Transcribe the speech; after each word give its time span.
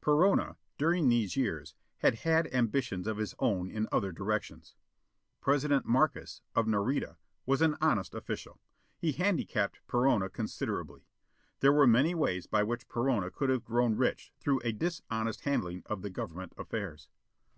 Perona, 0.00 0.56
during 0.78 1.06
these 1.10 1.36
years, 1.36 1.74
had 1.98 2.14
had 2.20 2.46
ambitions 2.54 3.06
of 3.06 3.18
his 3.18 3.34
own 3.38 3.70
in 3.70 3.86
other 3.92 4.10
directions. 4.10 4.74
President 5.42 5.84
Markes, 5.84 6.40
of 6.54 6.66
Nareda, 6.66 7.18
was 7.44 7.60
an 7.60 7.76
honest 7.78 8.14
official. 8.14 8.58
He 8.96 9.12
handicapped 9.12 9.80
Perona 9.86 10.30
considerably. 10.32 11.02
There 11.60 11.74
were 11.74 11.86
many 11.86 12.14
ways 12.14 12.46
by 12.46 12.62
which 12.62 12.88
Perona 12.88 13.30
could 13.30 13.50
have 13.50 13.66
grown 13.66 13.94
rich 13.94 14.32
through 14.40 14.62
a 14.64 14.72
dishonest 14.72 15.42
handling 15.42 15.82
of 15.84 16.00
the 16.00 16.08
government 16.08 16.54
affairs. 16.56 17.10